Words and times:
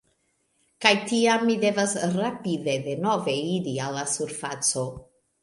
Kaj 0.85 0.93
tiam 1.11 1.45
mi 1.49 1.57
devas 1.63 1.93
rapide 2.15 2.75
denove 2.87 3.37
iri 3.53 3.77
al 3.91 3.95
la 4.01 4.09
surfaco. 4.17 4.89